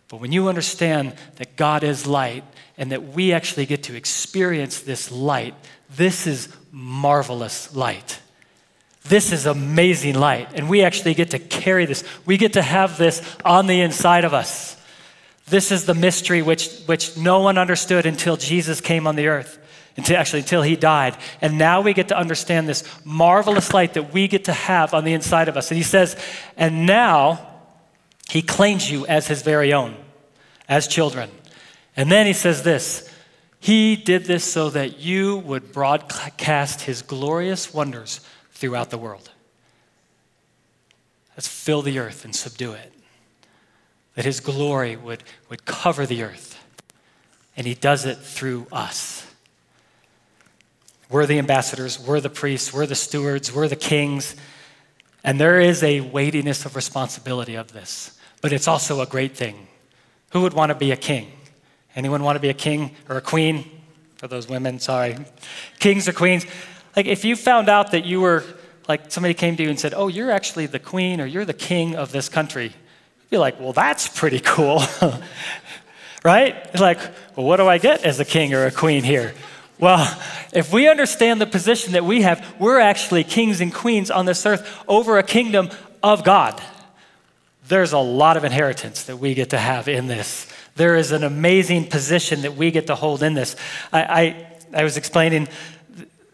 [0.08, 2.42] but when you understand that God is light
[2.76, 5.54] and that we actually get to experience this light,
[5.94, 8.18] this is marvelous light.
[9.04, 12.02] This is amazing light, and we actually get to carry this.
[12.26, 14.76] We get to have this on the inside of us.
[15.46, 19.60] This is the mystery which, which no one understood until Jesus came on the earth,
[19.96, 21.16] until, actually, until he died.
[21.40, 25.04] And now we get to understand this marvelous light that we get to have on
[25.04, 25.70] the inside of us.
[25.70, 26.16] And he says,
[26.56, 27.48] and now
[28.28, 29.94] he claims you as his very own,
[30.68, 31.30] as children.
[31.96, 33.10] And then he says this
[33.60, 38.20] He did this so that you would broadcast his glorious wonders
[38.52, 39.30] throughout the world.
[41.36, 42.92] Let's fill the earth and subdue it.
[44.14, 46.58] That his glory would, would cover the earth.
[47.56, 49.26] And he does it through us.
[51.12, 54.34] We're the ambassadors, we're the priests, we're the stewards, we're the kings.
[55.22, 59.68] And there is a weightiness of responsibility of this, but it's also a great thing.
[60.30, 61.30] Who would want to be a king?
[61.94, 63.70] Anyone want to be a king or a queen?
[64.16, 65.18] For those women, sorry.
[65.78, 66.46] Kings or queens.
[66.96, 68.42] Like, if you found out that you were,
[68.88, 71.52] like, somebody came to you and said, Oh, you're actually the queen or you're the
[71.52, 74.82] king of this country, you'd be like, Well, that's pretty cool.
[76.24, 76.80] right?
[76.80, 77.00] Like,
[77.36, 79.34] well, what do I get as a king or a queen here?
[79.82, 80.16] Well,
[80.52, 84.46] if we understand the position that we have, we're actually kings and queens on this
[84.46, 85.70] earth over a kingdom
[86.04, 86.62] of God.
[87.66, 90.46] There's a lot of inheritance that we get to have in this.
[90.76, 93.56] There is an amazing position that we get to hold in this.
[93.92, 95.48] I, I, I was explaining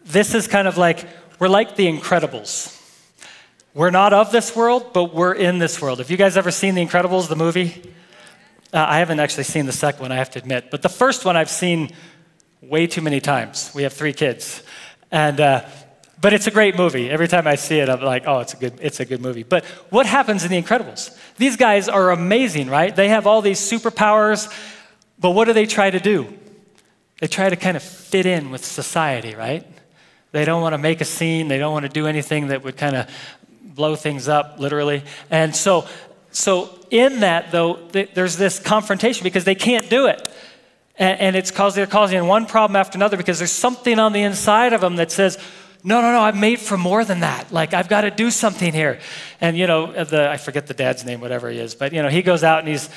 [0.05, 1.07] this is kind of like,
[1.39, 2.79] we're like the Incredibles.
[3.73, 5.97] We're not of this world, but we're in this world.
[5.97, 7.81] Have you guys ever seen The Incredibles, the movie?
[8.71, 10.69] Uh, I haven't actually seen the second one, I have to admit.
[10.69, 11.89] But the first one I've seen
[12.61, 13.71] way too many times.
[13.73, 14.63] We have three kids.
[15.11, 15.65] And, uh,
[16.21, 17.09] but it's a great movie.
[17.09, 19.43] Every time I see it, I'm like, oh, it's a good, it's a good movie.
[19.43, 21.17] But what happens in The Incredibles?
[21.37, 22.93] These guys are amazing, right?
[22.93, 24.51] They have all these superpowers,
[25.17, 26.27] but what do they try to do?
[27.19, 29.65] They try to kind of fit in with society, right?
[30.31, 31.47] They don't want to make a scene.
[31.47, 33.09] They don't want to do anything that would kind of
[33.63, 35.03] blow things up, literally.
[35.31, 35.87] And so,
[36.31, 40.29] so in that, though, th- there's this confrontation because they can't do it.
[40.99, 44.21] And, and it's causing, they're causing one problem after another because there's something on the
[44.21, 45.39] inside of them that says,
[45.83, 47.51] no, no, no, I'm made for more than that.
[47.51, 48.99] Like, I've got to do something here.
[49.39, 52.03] And, you know, uh, the, I forget the dad's name, whatever he is, but, you
[52.03, 52.89] know, he goes out and he's,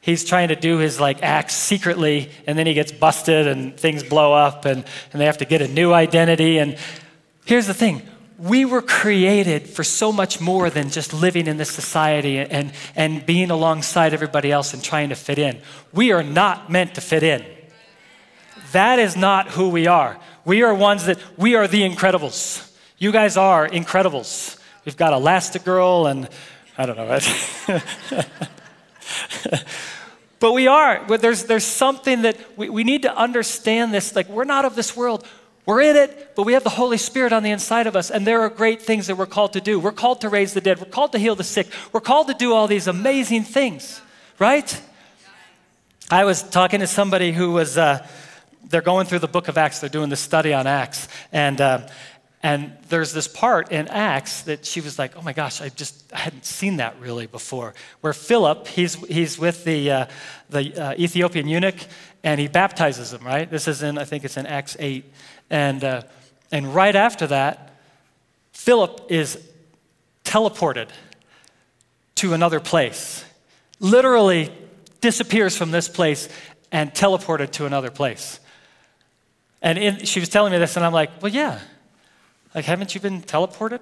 [0.00, 4.02] he's trying to do his like acts secretly and then he gets busted and things
[4.02, 6.78] blow up and, and they have to get a new identity and
[7.44, 8.02] here's the thing
[8.40, 13.26] we were created for so much more than just living in this society and, and
[13.26, 15.60] being alongside everybody else and trying to fit in
[15.92, 17.44] we are not meant to fit in
[18.72, 23.12] that is not who we are we are ones that we are the incredibles you
[23.12, 26.28] guys are incredibles we've got elastigirl and
[26.78, 27.18] i don't know
[30.40, 31.04] but we are.
[31.18, 34.16] There's, there's something that we, we need to understand this.
[34.16, 35.26] Like, we're not of this world.
[35.66, 38.26] We're in it, but we have the Holy Spirit on the inside of us, and
[38.26, 39.78] there are great things that we're called to do.
[39.78, 42.34] We're called to raise the dead, we're called to heal the sick, we're called to
[42.34, 44.00] do all these amazing things,
[44.38, 44.80] right?
[46.10, 48.06] I was talking to somebody who was, uh,
[48.64, 51.86] they're going through the book of Acts, they're doing the study on Acts, and, uh,
[52.42, 56.10] and there's this part in Acts that she was like, oh my gosh, I just
[56.12, 57.74] I hadn't seen that really before.
[58.00, 60.06] Where Philip, he's, he's with the, uh,
[60.48, 61.76] the uh, Ethiopian eunuch
[62.22, 63.50] and he baptizes him, right?
[63.50, 65.04] This is in, I think it's in Acts 8.
[65.50, 66.02] And, uh,
[66.52, 67.74] and right after that,
[68.52, 69.38] Philip is
[70.24, 70.88] teleported
[72.16, 73.24] to another place.
[73.80, 74.52] Literally
[75.00, 76.28] disappears from this place
[76.70, 78.38] and teleported to another place.
[79.62, 81.60] And in, she was telling me this, and I'm like, well, yeah
[82.54, 83.80] like, haven't you been teleported?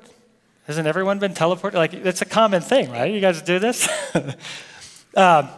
[0.67, 1.75] Hasn't everyone been teleported?
[1.75, 3.13] Like, it's a common thing, right?
[3.13, 3.89] You guys do this?
[5.17, 5.49] um,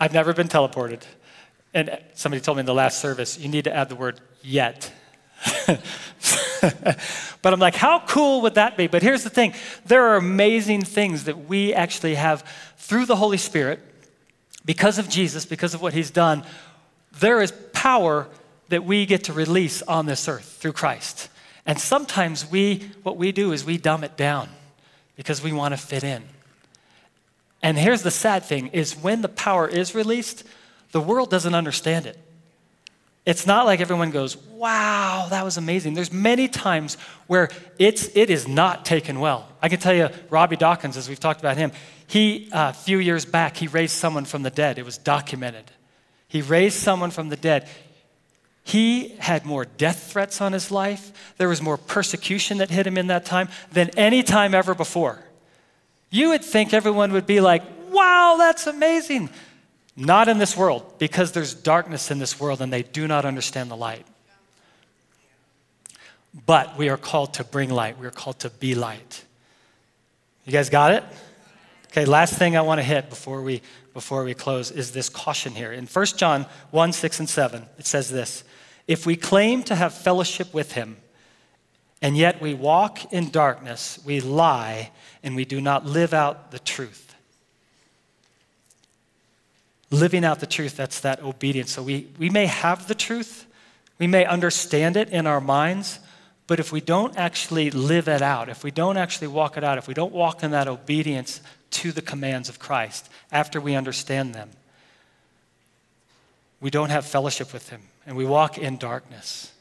[0.00, 1.02] I've never been teleported.
[1.74, 4.90] And somebody told me in the last service, you need to add the word yet.
[7.42, 8.86] but I'm like, how cool would that be?
[8.86, 9.54] But here's the thing
[9.86, 13.80] there are amazing things that we actually have through the Holy Spirit,
[14.64, 16.44] because of Jesus, because of what he's done.
[17.20, 18.28] There is power
[18.68, 21.28] that we get to release on this earth through Christ.
[21.66, 24.48] And sometimes we, what we do is we dumb it down
[25.16, 26.24] because we want to fit in.
[27.62, 30.44] And here's the sad thing is when the power is released,
[30.92, 32.18] the world doesn't understand it.
[33.26, 35.94] It's not like everyone goes, wow, that was amazing.
[35.94, 39.48] There's many times where it's, it is not taken well.
[39.62, 41.72] I can tell you, Robby Dawkins, as we've talked about him,
[42.06, 44.78] he, uh, a few years back, he raised someone from the dead.
[44.78, 45.70] It was documented.
[46.28, 47.66] He raised someone from the dead.
[48.62, 51.34] He had more death threats on his life.
[51.38, 55.22] There was more persecution that hit him in that time than any time ever before.
[56.10, 59.30] You would think everyone would be like, wow, that's amazing.
[59.96, 63.70] Not in this world, because there's darkness in this world and they do not understand
[63.70, 64.06] the light.
[66.46, 69.24] But we are called to bring light, we are called to be light.
[70.44, 71.04] You guys got it?
[71.86, 75.54] Okay, last thing I want to hit before we, before we close is this caution
[75.54, 75.72] here.
[75.72, 78.42] In 1 John 1 6 and 7, it says this
[78.88, 80.96] if we claim to have fellowship with him,
[82.02, 84.90] and yet we walk in darkness, we lie,
[85.22, 87.03] and we do not live out the truth.
[89.94, 91.72] Living out the truth, that's that obedience.
[91.72, 93.46] So we, we may have the truth,
[93.98, 96.00] we may understand it in our minds,
[96.46, 99.78] but if we don't actually live it out, if we don't actually walk it out,
[99.78, 104.34] if we don't walk in that obedience to the commands of Christ after we understand
[104.34, 104.50] them,
[106.60, 109.52] we don't have fellowship with Him and we walk in darkness.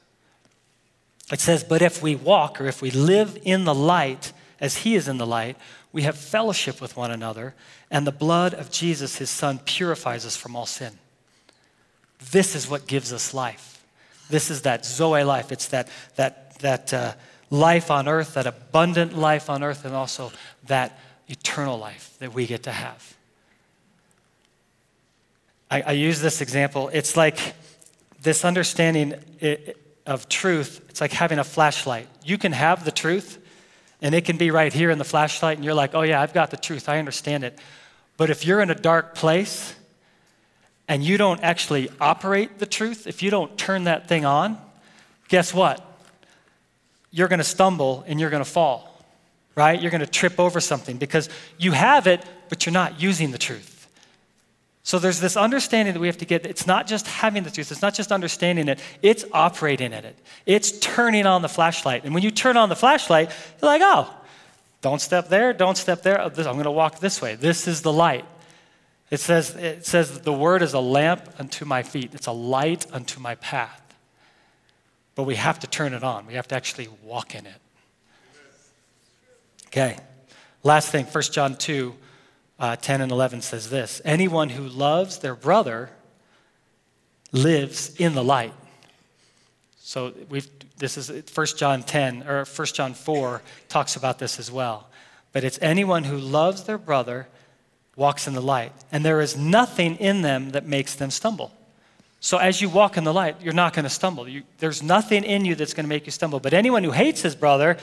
[1.32, 4.96] It says, But if we walk or if we live in the light as He
[4.96, 5.58] is in the light,
[5.93, 7.53] we have fellowship with one another,
[7.89, 10.97] and the blood of Jesus, His Son, purifies us from all sin.
[12.32, 13.86] This is what gives us life.
[14.29, 15.51] This is that Zoe life.
[15.51, 17.13] It's that, that, that uh,
[17.49, 20.32] life on earth, that abundant life on earth, and also
[20.65, 23.15] that eternal life that we get to have.
[25.70, 26.89] I, I use this example.
[26.91, 27.55] It's like
[28.22, 29.13] this understanding
[30.05, 32.07] of truth, it's like having a flashlight.
[32.24, 33.38] You can have the truth,
[34.04, 36.34] and it can be right here in the flashlight, and you're like, oh, yeah, I've
[36.34, 36.89] got the truth.
[36.89, 37.58] I understand it.
[38.18, 39.74] But if you're in a dark place
[40.89, 44.60] and you don't actually operate the truth, if you don't turn that thing on,
[45.30, 45.84] guess what?
[47.12, 49.04] You're going to stumble and you're going to fall,
[49.56, 49.82] right?
[49.82, 53.38] You're going to trip over something because you have it, but you're not using the
[53.38, 53.72] truth.
[54.86, 56.45] So there's this understanding that we have to get.
[56.45, 60.17] It's not just having the truth, it's not just understanding it, it's operating in it.
[60.45, 62.03] It's turning on the flashlight.
[62.03, 63.29] And when you turn on the flashlight,
[63.61, 64.13] you're like, oh,
[64.81, 66.21] don't step there, don't step there.
[66.21, 67.36] Oh, I'm going to walk this way.
[67.36, 68.25] This is the light.
[69.09, 72.86] It says, it says the word is a lamp unto my feet, it's a light
[72.91, 73.79] unto my path.
[75.15, 76.25] but we have to turn it on.
[76.25, 77.61] We have to actually walk in it.
[79.67, 79.97] Okay.
[80.63, 81.95] Last thing, 1 John 2,
[82.60, 85.89] uh, 10 and 11 says this Anyone who loves their brother
[87.32, 88.54] lives in the light.
[89.80, 90.47] So we've,
[90.78, 94.88] this is 1 John 10, or 1 John 4 talks about this as well.
[95.34, 97.28] But it's anyone who loves their brother
[97.95, 101.51] walks in the light, and there is nothing in them that makes them stumble.
[102.20, 104.28] So as you walk in the light, you're not going to stumble.
[104.28, 106.39] You, there's nothing in you that's going to make you stumble.
[106.39, 107.78] But anyone who hates his brother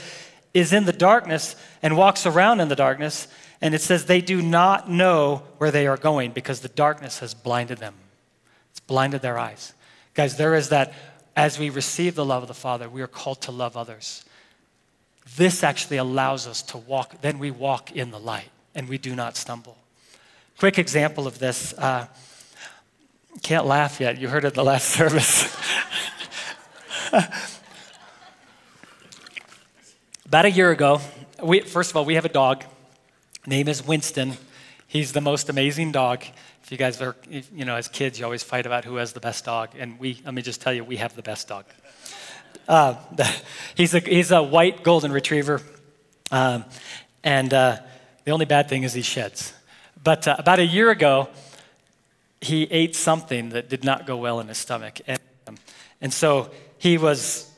[0.55, 3.29] is in the darkness and walks around in the darkness,
[3.61, 7.35] and it says they do not know where they are going because the darkness has
[7.35, 7.95] blinded them.
[8.71, 9.75] It's blinded their eyes.
[10.15, 10.93] Guys, there is that
[11.37, 14.25] as we receive the love of the Father, we are called to love others.
[15.37, 19.15] This actually allows us to walk, then we walk in the light and we do
[19.15, 19.77] not stumble.
[20.59, 21.73] Quick example of this.
[21.75, 22.07] Uh,
[23.43, 24.19] can't laugh yet.
[24.19, 25.57] You heard it the last service.
[30.27, 31.01] About a year ago,
[31.43, 32.65] we, first of all, we have a dog.
[33.47, 34.37] Name is Winston.
[34.87, 36.25] He's the most amazing dog.
[36.63, 39.21] If you guys are, you know, as kids, you always fight about who has the
[39.21, 39.71] best dog.
[39.79, 41.65] And we, let me just tell you, we have the best dog.
[42.69, 42.97] Uh,
[43.77, 45.63] he's, a, he's a white golden retriever.
[46.31, 46.67] Um,
[47.25, 47.79] and uh,
[48.25, 49.55] the only bad thing is he sheds.
[50.05, 51.31] But uh, about a year ago,
[52.43, 55.01] he ate something that did not go well in his stomach.
[55.07, 55.57] And, um,
[56.03, 57.51] and so he was,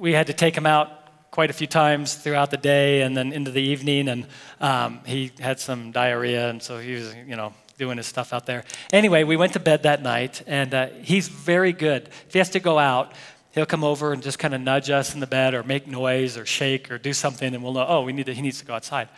[0.00, 1.01] we had to take him out
[1.32, 4.08] quite a few times throughout the day and then into the evening.
[4.08, 4.26] And
[4.60, 8.44] um, he had some diarrhea, and so he was, you know, doing his stuff out
[8.44, 8.64] there.
[8.92, 12.08] Anyway, we went to bed that night, and uh, he's very good.
[12.26, 13.14] If he has to go out,
[13.52, 16.36] he'll come over and just kind of nudge us in the bed or make noise
[16.36, 18.66] or shake or do something, and we'll know, oh, we need to, he needs to
[18.66, 19.08] go outside.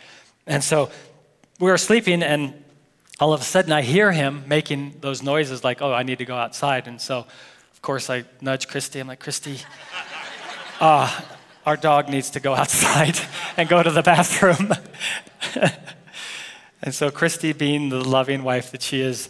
[0.47, 0.89] And so
[1.59, 2.53] we were sleeping, and
[3.19, 6.25] all of a sudden I hear him making those noises like, oh, I need to
[6.25, 6.87] go outside.
[6.87, 7.19] And so,
[7.73, 9.01] of course, I nudge Christy.
[9.01, 9.59] I'm like, Christy,
[10.79, 11.21] uh,
[11.65, 13.17] our dog needs to go outside
[13.57, 14.73] and go to the bathroom.
[16.81, 19.29] and so, Christy, being the loving wife that she is,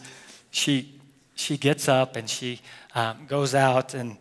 [0.52, 1.00] she,
[1.36, 2.62] she gets up and she
[2.94, 4.18] um, goes out and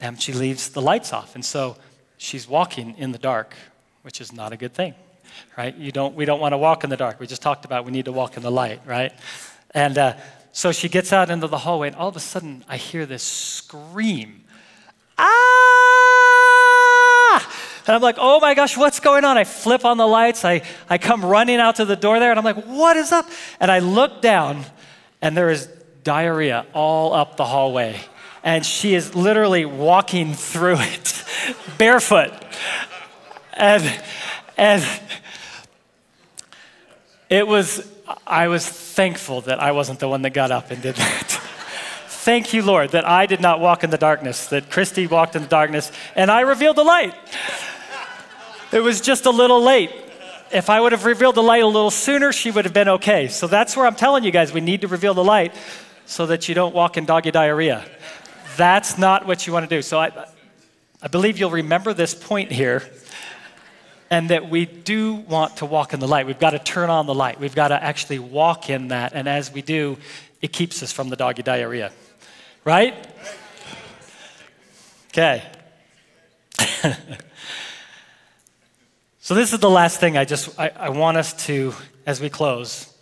[0.00, 1.34] um, she leaves the lights off.
[1.34, 1.76] And so,
[2.16, 3.54] she's walking in the dark,
[4.02, 4.94] which is not a good thing
[5.56, 5.76] right?
[5.76, 7.20] You don't, we don't want to walk in the dark.
[7.20, 9.12] We just talked about we need to walk in the light, right?
[9.72, 10.14] And uh,
[10.52, 13.22] so she gets out into the hallway, and all of a sudden, I hear this
[13.22, 14.44] scream.
[17.30, 17.54] Ah!
[17.86, 19.38] And I'm like, oh my gosh, what's going on?
[19.38, 20.44] I flip on the lights.
[20.44, 23.26] I, I come running out to the door there, and I'm like, what is up?
[23.60, 24.64] And I look down,
[25.22, 25.68] and there is
[26.04, 28.00] diarrhea all up the hallway.
[28.42, 31.24] And she is literally walking through it
[31.78, 32.32] barefoot.
[33.54, 34.00] And,
[34.56, 34.86] and
[37.28, 37.86] it was,
[38.26, 41.37] I was thankful that I wasn't the one that got up and did that.
[42.28, 45.40] Thank you, Lord, that I did not walk in the darkness, that Christy walked in
[45.40, 47.14] the darkness, and I revealed the light.
[48.70, 49.90] It was just a little late.
[50.52, 53.28] If I would have revealed the light a little sooner, she would have been okay.
[53.28, 55.54] So that's where I'm telling you guys we need to reveal the light
[56.04, 57.82] so that you don't walk in doggy diarrhea.
[58.58, 59.80] That's not what you want to do.
[59.80, 60.26] So I,
[61.00, 62.86] I believe you'll remember this point here
[64.10, 66.26] and that we do want to walk in the light.
[66.26, 67.40] We've got to turn on the light.
[67.40, 69.14] We've got to actually walk in that.
[69.14, 69.96] And as we do,
[70.42, 71.90] it keeps us from the doggy diarrhea.
[72.68, 72.94] Right?
[75.06, 75.42] Okay.
[79.20, 81.72] so, this is the last thing I just I, I want us to,
[82.04, 82.92] as we close,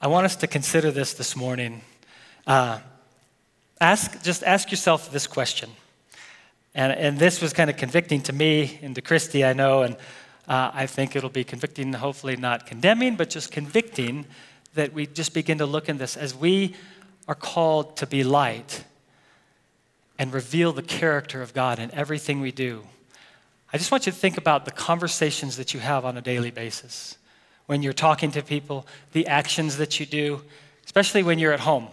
[0.00, 1.82] I want us to consider this this morning.
[2.46, 2.78] Uh,
[3.78, 5.68] ask, just ask yourself this question.
[6.74, 9.96] And, and this was kind of convicting to me and to Christy, I know, and
[10.48, 14.24] uh, I think it'll be convicting, hopefully not condemning, but just convicting
[14.72, 16.74] that we just begin to look in this as we
[17.28, 18.84] are called to be light
[20.18, 22.84] and reveal the character of God in everything we do.
[23.72, 26.50] I just want you to think about the conversations that you have on a daily
[26.50, 27.18] basis.
[27.66, 30.42] When you're talking to people, the actions that you do,
[30.84, 31.88] especially when you're at home.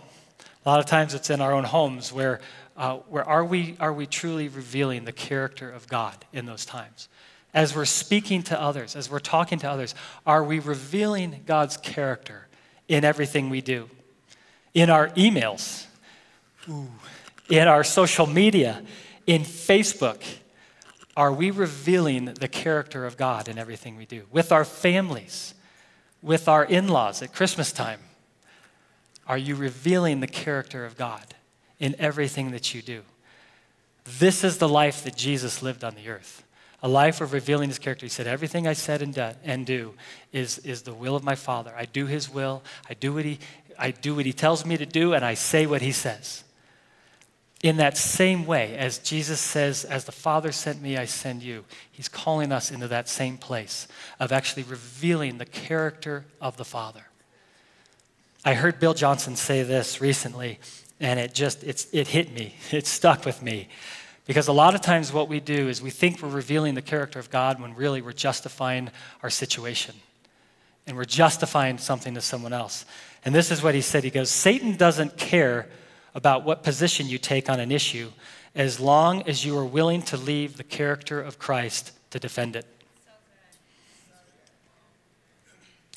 [0.66, 2.40] A lot of times it's in our own homes where
[2.76, 7.08] uh, where are we, are we truly revealing the character of God in those times?
[7.54, 9.94] As we're speaking to others, as we're talking to others,
[10.26, 12.48] are we revealing God's character
[12.88, 13.90] in everything we do?
[14.74, 15.86] In our emails,
[16.70, 16.88] Ooh.
[17.50, 18.82] in our social media,
[19.28, 20.22] in Facebook,
[21.16, 24.24] are we revealing the character of God in everything we do?
[24.32, 25.54] With our families,
[26.22, 28.00] with our in laws at Christmas time,
[29.28, 31.36] are you revealing the character of God?
[31.84, 33.02] in everything that you do.
[34.06, 36.44] This is the life that Jesus lived on the earth
[36.82, 38.06] a life of revealing his character.
[38.06, 39.94] He said, Everything I said and, do, and do
[40.34, 41.74] is, is the will of my Father.
[41.78, 43.40] I do his will, I do, what he,
[43.78, 46.44] I do what he tells me to do, and I say what he says.
[47.62, 51.64] in that same way, as Jesus says, As the Father sent me, I send you,
[51.92, 53.88] He's calling us into that same place
[54.20, 57.06] of actually revealing the character of the Father.
[58.44, 60.60] I heard Bill Johnson say this recently,
[61.00, 62.56] and it just it's, it hit me.
[62.72, 63.70] It stuck with me.
[64.26, 67.20] Because a lot of times what we do is we think we're revealing the character
[67.20, 68.90] of God when really we're justifying
[69.22, 69.96] our situation.
[70.88, 72.86] And we're justifying something to someone else.
[73.26, 74.04] And this is what he said.
[74.04, 75.68] He goes, Satan doesn't care
[76.14, 78.12] about what position you take on an issue
[78.56, 82.66] as long as you are willing to leave the character of Christ to defend it.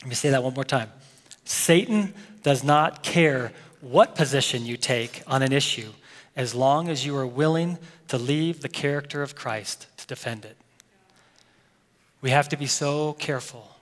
[0.03, 0.91] Let me say that one more time.
[1.45, 5.93] Satan does not care what position you take on an issue
[6.35, 10.57] as long as you are willing to leave the character of Christ to defend it.
[12.21, 13.76] We have to be so careful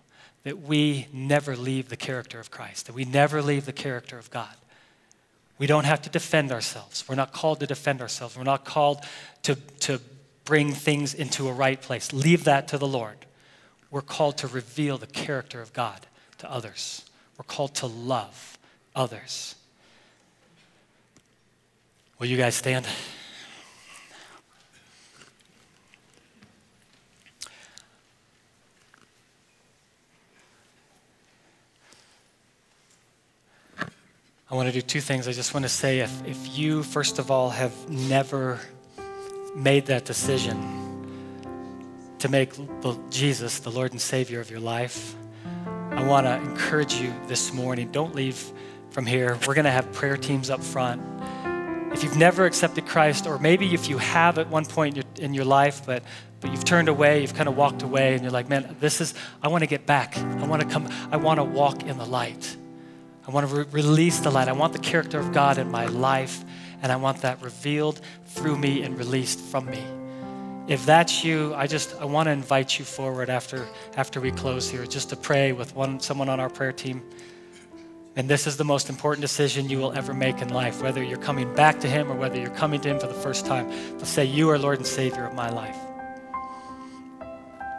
[0.44, 4.30] that we never leave the character of Christ, that we never leave the character of
[4.30, 4.54] God.
[5.58, 7.08] We don't have to defend ourselves.
[7.08, 8.36] We're not called to defend ourselves.
[8.36, 9.00] We're not called
[9.42, 10.00] to, to
[10.44, 12.12] bring things into a right place.
[12.12, 13.16] Leave that to the Lord.
[13.90, 16.06] We're called to reveal the character of God
[16.38, 17.04] to others.
[17.38, 18.58] We're called to love
[18.94, 19.54] others.
[22.18, 22.86] Will you guys stand?
[34.54, 35.26] I want to do two things.
[35.26, 38.60] I just want to say if, if you, first of all, have never
[39.56, 41.42] made that decision
[42.20, 42.52] to make
[43.10, 45.16] Jesus the Lord and Savior of your life,
[45.90, 47.90] I want to encourage you this morning.
[47.90, 48.52] Don't leave
[48.90, 49.36] from here.
[49.44, 51.02] We're going to have prayer teams up front.
[51.92, 55.24] If you've never accepted Christ, or maybe if you have at one point in your,
[55.24, 56.04] in your life, but
[56.40, 59.14] but you've turned away, you've kind of walked away, and you're like, man, this is,
[59.42, 60.16] I want to get back.
[60.16, 62.56] I want to come, I want to walk in the light.
[63.26, 64.48] I want to re- release the light.
[64.48, 66.44] I want the character of God in my life,
[66.82, 69.82] and I want that revealed through me and released from me.
[70.66, 73.66] If that's you, I just I want to invite you forward after
[73.96, 77.02] after we close here, just to pray with one someone on our prayer team.
[78.16, 81.18] And this is the most important decision you will ever make in life, whether you're
[81.18, 83.68] coming back to Him or whether you're coming to Him for the first time,
[83.98, 85.76] to say, You are Lord and Savior of my life.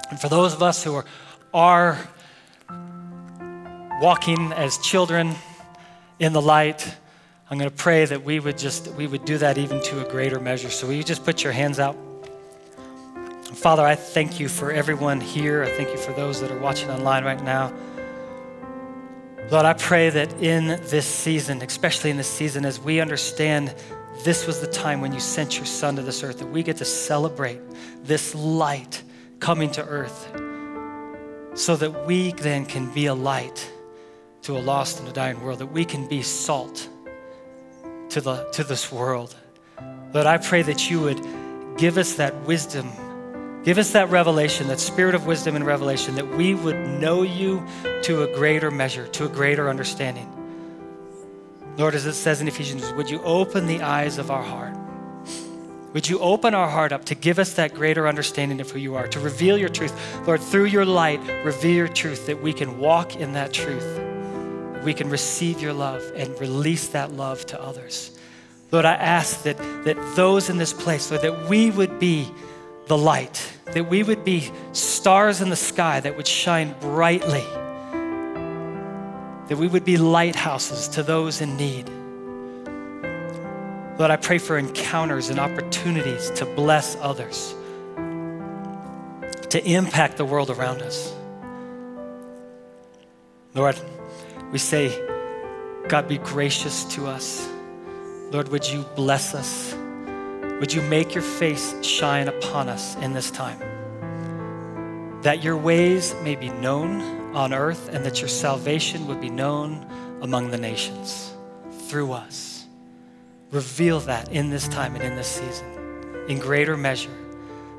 [0.10, 1.06] And for those of us who are,
[1.54, 1.98] are
[4.02, 5.36] walking as children
[6.20, 6.96] in the light,
[7.50, 10.10] I'm going to pray that we would just we would do that even to a
[10.10, 10.70] greater measure.
[10.70, 11.96] So will you just put your hands out?
[13.54, 15.64] Father, I thank you for everyone here.
[15.64, 17.74] I thank you for those that are watching online right now.
[19.52, 23.74] Lord, I pray that in this season, especially in this season, as we understand
[24.24, 26.78] this was the time when you sent your son to this earth, that we get
[26.78, 27.62] to celebrate
[28.04, 29.04] this light
[29.40, 30.32] coming to earth
[31.54, 33.72] so that we then can be a light
[34.46, 36.88] to a lost and a dying world, that we can be salt
[38.10, 39.36] to, the, to this world.
[40.14, 41.20] Lord, I pray that you would
[41.78, 42.92] give us that wisdom,
[43.64, 47.66] give us that revelation, that spirit of wisdom and revelation, that we would know you
[48.04, 50.32] to a greater measure, to a greater understanding.
[51.78, 54.78] Lord, as it says in Ephesians, would you open the eyes of our heart?
[55.94, 58.94] Would you open our heart up to give us that greater understanding of who you
[58.94, 59.94] are, to reveal your truth?
[60.28, 64.06] Lord, through your light, reveal your truth that we can walk in that truth
[64.86, 68.18] we can receive your love and release that love to others.
[68.72, 72.32] Lord, I ask that, that those in this place, Lord, that we would be
[72.88, 77.44] the light, that we would be stars in the sky that would shine brightly,
[79.48, 81.90] that we would be lighthouses to those in need.
[83.98, 87.56] Lord, I pray for encounters and opportunities to bless others,
[89.50, 91.14] to impact the world around us.
[93.54, 93.80] Lord,
[94.52, 94.90] we say,
[95.88, 97.48] God, be gracious to us.
[98.32, 99.76] Lord, would you bless us?
[100.60, 103.60] Would you make your face shine upon us in this time?
[105.22, 109.86] That your ways may be known on earth and that your salvation would be known
[110.22, 111.34] among the nations
[111.88, 112.66] through us.
[113.52, 115.76] Reveal that in this time and in this season
[116.28, 117.16] in greater measure.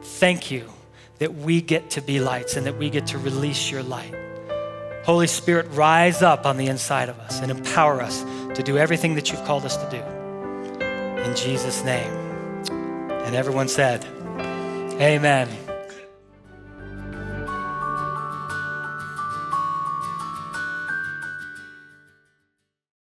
[0.02, 0.70] Thank you
[1.18, 4.14] that we get to be lights and that we get to release your light.
[5.06, 8.24] Holy Spirit, rise up on the inside of us and empower us
[8.56, 10.02] to do everything that you've called us to do.
[11.22, 12.12] In Jesus' name.
[12.72, 14.04] And everyone said,
[15.00, 15.65] Amen.